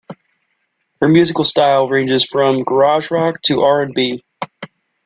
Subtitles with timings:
[0.99, 4.23] Her musical style ranges from garage rock to R and B.